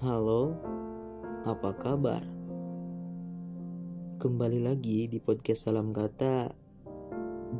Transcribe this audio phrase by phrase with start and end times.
[0.00, 0.56] Halo,
[1.44, 2.24] apa kabar?
[4.16, 6.48] Kembali lagi di podcast Salam Kata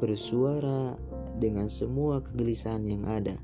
[0.00, 0.96] Bersuara
[1.36, 3.36] dengan semua kegelisahan yang ada.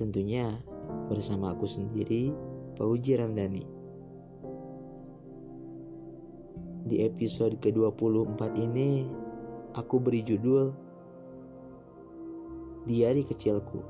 [0.00, 0.48] Tentunya
[1.12, 2.32] bersama aku sendiri,
[2.72, 3.68] Pauji Ramdhani.
[6.88, 9.04] Di episode ke-24 ini,
[9.76, 10.72] aku beri judul
[12.88, 13.84] Diari Kecilku.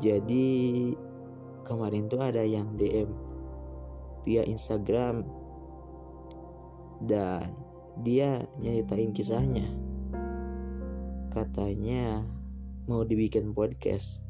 [0.00, 0.48] Jadi
[1.64, 3.10] kemarin tuh ada yang DM
[4.24, 5.24] via Instagram
[7.04, 7.52] dan
[8.00, 9.66] dia nyeritain kisahnya.
[11.32, 12.24] Katanya
[12.86, 14.22] mau dibikin podcast.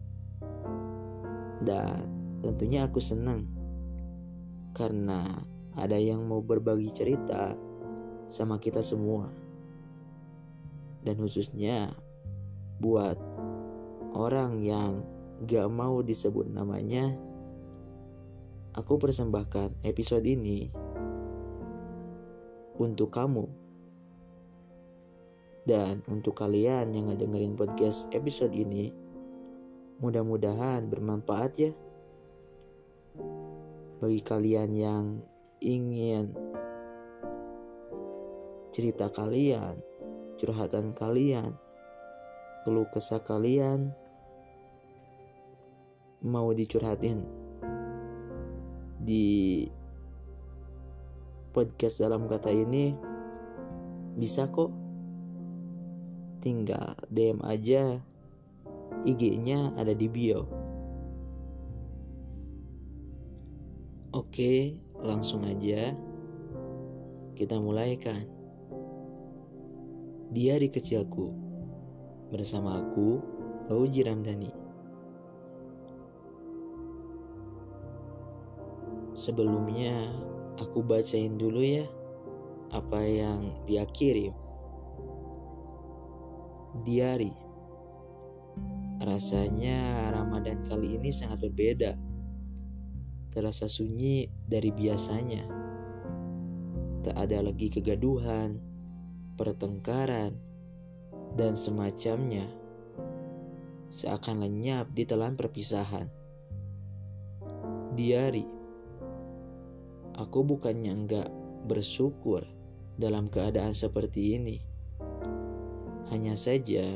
[1.65, 2.11] Dan
[2.45, 3.48] tentunya aku senang
[4.77, 5.25] karena
[5.78, 7.56] ada yang mau berbagi cerita
[8.27, 9.30] sama kita semua.
[11.05, 11.92] Dan khususnya
[12.80, 13.16] buat
[14.12, 17.11] orang yang gak mau disebut namanya,
[18.78, 20.70] aku persembahkan episode ini
[22.78, 23.47] untuk kamu.
[25.64, 28.92] Dan untuk kalian yang ngedengerin podcast episode ini,
[29.98, 31.72] mudah-mudahan bermanfaat ya.
[33.98, 35.05] Bagi kalian yang
[35.64, 36.37] ingin
[38.69, 39.81] cerita kalian,
[40.37, 41.56] curhatan kalian,
[42.69, 43.97] keluh kesah kalian,
[46.25, 47.20] mau dicurhatin
[48.97, 49.69] di
[51.53, 52.97] podcast dalam kata ini
[54.16, 54.72] bisa kok.
[56.41, 58.00] Tinggal DM aja
[59.05, 60.48] IG-nya ada di bio.
[64.16, 65.92] Oke langsung aja
[67.34, 68.25] kita mulai kan
[70.31, 71.34] Diari kecilku
[72.31, 73.20] bersama aku
[73.66, 74.64] Pauji Ramdhani
[79.15, 80.11] Sebelumnya
[80.59, 81.87] aku bacain dulu ya
[82.75, 84.34] apa yang dia kirim.
[86.83, 87.31] Diari.
[88.99, 91.94] Rasanya Ramadan kali ini sangat berbeda.
[93.31, 95.47] Terasa sunyi dari biasanya.
[97.06, 98.59] Tak ada lagi kegaduhan,
[99.38, 100.34] pertengkaran,
[101.38, 102.50] dan semacamnya.
[103.94, 106.11] Seakan lenyap di telan perpisahan.
[107.94, 108.63] Diari
[110.14, 111.28] Aku bukannya enggak
[111.66, 112.47] bersyukur
[112.94, 114.62] dalam keadaan seperti ini.
[116.14, 116.86] Hanya saja,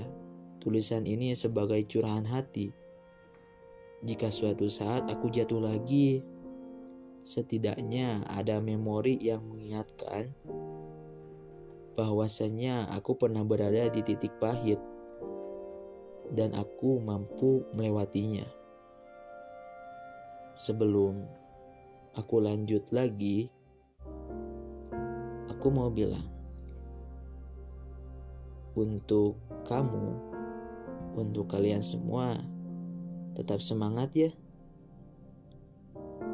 [0.63, 2.71] tulisan ini sebagai curahan hati.
[4.07, 6.23] Jika suatu saat aku jatuh lagi,
[7.27, 10.31] setidaknya ada memori yang mengingatkan
[11.99, 14.79] bahwasanya aku pernah berada di titik pahit
[16.31, 18.47] dan aku mampu melewatinya.
[20.55, 21.38] Sebelum
[22.19, 23.47] aku lanjut lagi,
[25.47, 26.27] aku mau bilang
[28.75, 30.19] untuk kamu,
[31.15, 32.35] untuk kalian semua,
[33.39, 34.31] tetap semangat ya.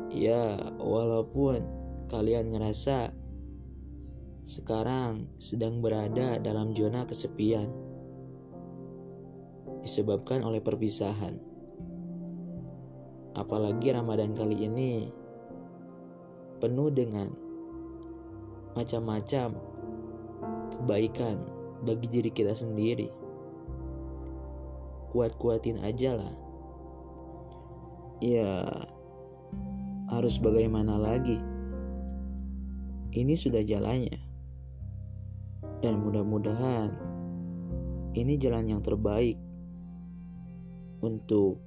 [0.09, 1.61] Ya, walaupun
[2.09, 3.13] kalian ngerasa
[4.49, 7.69] sekarang sedang berada dalam zona kesepian
[9.85, 11.37] disebabkan oleh perpisahan.
[13.35, 15.24] Apalagi Ramadan kali ini
[16.59, 17.31] penuh dengan
[18.75, 19.55] macam-macam
[20.75, 21.39] kebaikan
[21.87, 23.09] bagi diri kita sendiri.
[25.15, 26.35] Kuat-kuatin aja lah.
[28.19, 28.67] Ya,
[30.11, 31.39] harus bagaimana lagi?
[33.15, 34.19] Ini sudah jalannya.
[35.85, 37.15] Dan mudah-mudahan
[38.15, 39.39] ini jalan yang terbaik
[41.05, 41.61] untuk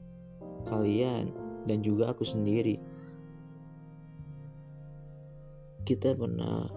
[0.65, 1.31] kalian
[1.69, 2.79] dan juga aku sendiri
[5.87, 6.67] kita pernah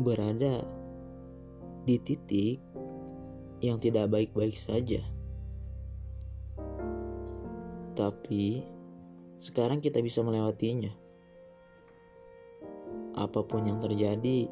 [0.00, 0.64] berada
[1.84, 2.56] di titik
[3.60, 5.04] yang tidak baik-baik saja.
[7.92, 8.64] Tapi
[9.36, 10.96] sekarang kita bisa melewatinya.
[13.20, 14.48] Apa pun yang terjadi,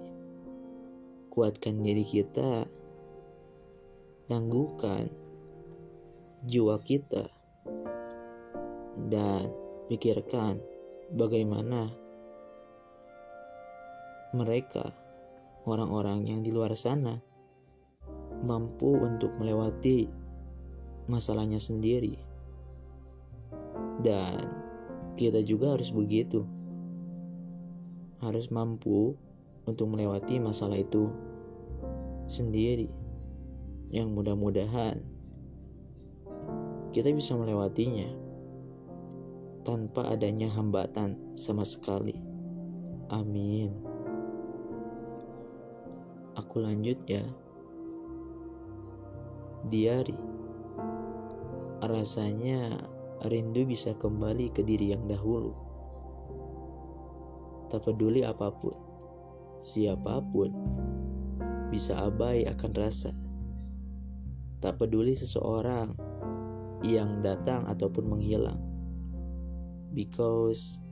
[1.32, 2.68] kuatkan diri kita,
[4.28, 5.08] tangguhkan
[6.44, 7.32] jiwa kita,
[9.08, 9.48] dan
[9.88, 10.60] pikirkan
[11.16, 12.03] bagaimana
[14.34, 14.90] mereka,
[15.62, 17.22] orang-orang yang di luar sana,
[18.42, 20.10] mampu untuk melewati
[21.06, 22.18] masalahnya sendiri,
[24.02, 24.42] dan
[25.14, 26.42] kita juga harus begitu,
[28.18, 29.14] harus mampu
[29.64, 31.08] untuk melewati masalah itu
[32.26, 32.90] sendiri,
[33.94, 34.98] yang mudah-mudahan
[36.90, 38.22] kita bisa melewatinya.
[39.64, 42.20] tanpa adanya hambatan sama sekali.
[43.08, 43.93] Amin.
[46.34, 47.22] Aku lanjut ya.
[49.70, 50.18] Diari.
[51.78, 52.74] Rasanya
[53.30, 55.54] rindu bisa kembali ke diri yang dahulu.
[57.70, 58.74] Tak peduli apa pun,
[59.62, 60.50] siapa pun
[61.70, 63.10] bisa abai akan rasa.
[64.58, 65.94] Tak peduli seseorang
[66.82, 68.60] yang datang ataupun menghilang.
[69.94, 70.82] Because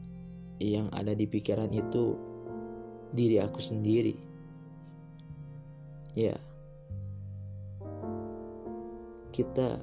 [0.62, 2.14] yang ada di pikiran itu
[3.10, 4.31] diri aku sendiri.
[6.12, 6.36] Ya.
[9.32, 9.80] Kita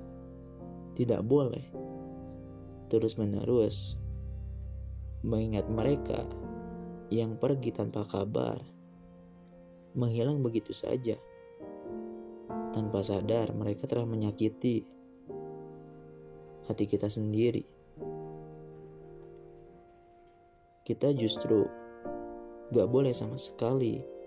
[0.94, 1.66] tidak boleh
[2.90, 3.98] terus-menerus
[5.26, 6.22] mengingat mereka
[7.10, 8.62] yang pergi tanpa kabar,
[9.98, 11.18] menghilang begitu saja.
[12.70, 14.86] Tanpa sadar, mereka telah menyakiti
[16.70, 17.66] hati kita sendiri.
[20.86, 21.66] Kita justru
[22.70, 24.19] gak boleh sama sekali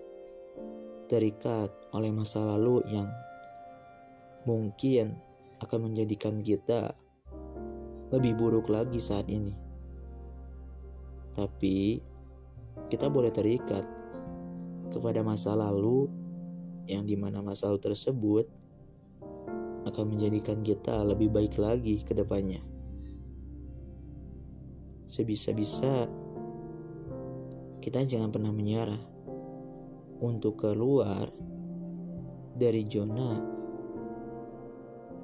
[1.13, 3.05] terikat oleh masa lalu yang
[4.49, 5.13] mungkin
[5.61, 6.97] akan menjadikan kita
[8.09, 9.53] lebih buruk lagi saat ini.
[11.37, 12.01] Tapi
[12.89, 13.85] kita boleh terikat
[14.89, 16.09] kepada masa lalu
[16.89, 18.45] yang di mana masa lalu tersebut
[19.85, 22.65] akan menjadikan kita lebih baik lagi ke depannya.
[25.05, 26.09] Sebisa-bisa
[27.85, 29.12] kita jangan pernah menyerah
[30.23, 31.27] untuk keluar
[32.55, 33.43] dari zona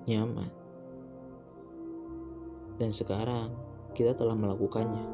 [0.04, 0.52] nyaman.
[2.76, 3.56] Dan sekarang
[3.96, 5.06] kita telah melakukannya.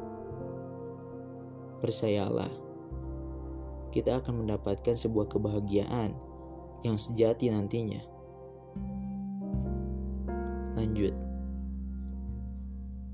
[1.78, 2.50] Percayalah,
[3.94, 6.10] kita akan mendapatkan sebuah kebahagiaan
[6.82, 8.02] yang sejati nantinya.
[10.74, 11.14] Lanjut.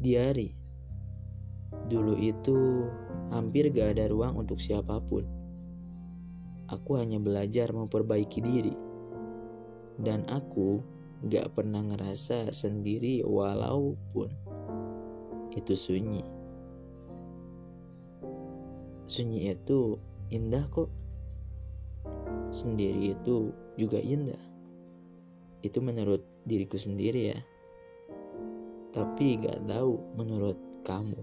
[0.02, 0.50] Diari.
[1.88, 2.86] Dulu itu
[3.30, 5.41] hampir gak ada ruang untuk siapa pun.
[6.72, 8.72] Aku hanya belajar memperbaiki diri.
[10.00, 10.80] Dan aku
[11.28, 14.32] gak pernah ngerasa sendiri walaupun
[15.52, 16.24] itu sunyi.
[19.04, 20.00] Sunyi itu
[20.32, 20.88] indah kok.
[22.48, 24.40] Sendiri itu juga indah.
[25.60, 27.38] Itu menurut diriku sendiri ya
[28.92, 31.16] tapi gak tahu menurut kamu.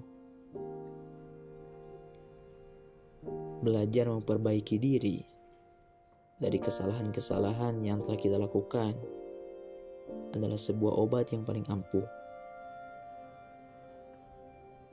[3.62, 5.39] Belajar memperbaiki diri
[6.40, 8.96] dari kesalahan-kesalahan yang telah kita lakukan
[10.32, 12.08] adalah sebuah obat yang paling ampuh.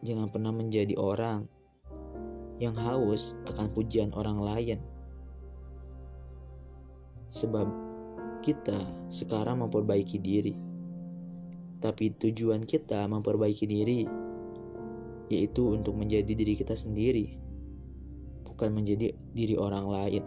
[0.02, 1.46] Jangan pernah menjadi orang
[2.58, 4.78] yang haus akan pujian orang lain.
[7.32, 7.66] Sebab
[8.43, 8.78] kita
[9.10, 10.66] sekarang memperbaiki diri
[11.76, 14.08] tapi tujuan kita memperbaiki diri
[15.26, 17.34] yaitu untuk menjadi diri kita sendiri,
[18.46, 20.22] bukan menjadi diri orang lain.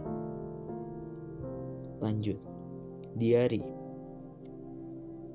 [2.00, 2.40] Lanjut,
[3.20, 3.60] diari.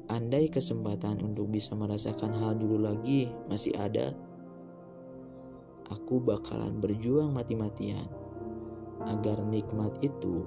[0.10, 4.14] Andai kesempatan untuk bisa merasakan hal dulu lagi masih ada,
[5.90, 8.06] aku bakalan berjuang mati-matian
[9.06, 10.46] agar nikmat itu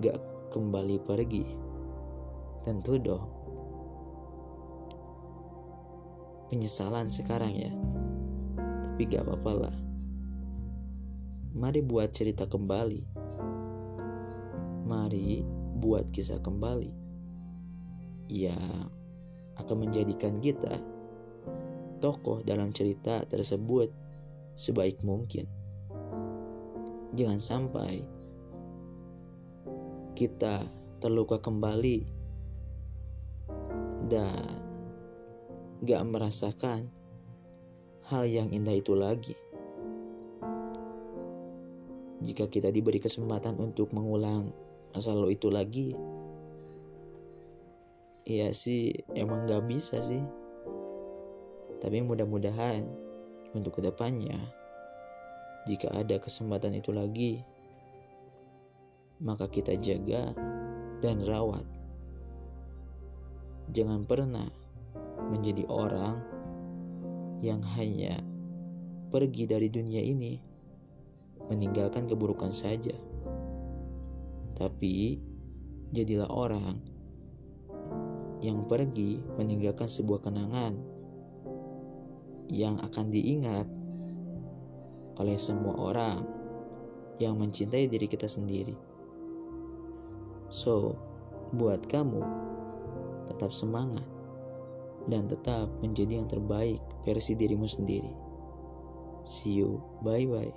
[0.00, 0.20] gak
[0.52, 1.44] kembali pergi.
[2.60, 3.40] Tentu dong
[6.50, 7.72] penyesalan sekarang ya.
[8.84, 9.76] Tapi gak apa-apa lah.
[11.54, 13.29] Mari buat cerita kembali.
[14.90, 15.46] Mari
[15.78, 16.90] buat kisah kembali.
[18.26, 18.58] Ya,
[19.62, 20.82] akan menjadikan kita
[22.02, 23.86] tokoh dalam cerita tersebut
[24.58, 25.46] sebaik mungkin.
[27.14, 28.02] Jangan sampai
[30.18, 30.66] kita
[30.98, 32.10] terluka kembali
[34.10, 34.58] dan
[35.86, 36.90] gak merasakan
[38.10, 39.38] hal yang indah itu lagi.
[42.26, 44.50] Jika kita diberi kesempatan untuk mengulang
[44.90, 45.94] masa lalu itu lagi,
[48.26, 50.22] ya sih emang gak bisa sih.
[51.80, 52.84] Tapi mudah-mudahan
[53.56, 54.36] untuk ke depannya,
[55.64, 57.40] jika ada kesempatan itu lagi,
[59.20, 60.32] maka kita jaga
[61.00, 61.64] dan rawat.
[63.70, 64.48] Jangan pernah
[65.30, 66.20] menjadi orang
[67.40, 68.20] yang hanya
[69.10, 70.36] pergi dari dunia ini
[71.48, 72.94] meninggalkan keburukan saja.
[74.60, 75.16] Tapi
[75.96, 76.76] jadilah orang
[78.44, 80.76] yang pergi meninggalkan sebuah kenangan
[82.52, 83.64] yang akan diingat
[85.16, 86.20] oleh semua orang
[87.20, 88.76] yang mencintai diri kita sendiri.
[90.52, 90.96] So,
[91.56, 92.20] buat kamu
[93.28, 94.04] tetap semangat
[95.06, 98.12] dan tetap menjadi yang terbaik versi dirimu sendiri.
[99.24, 100.52] See you, bye bye.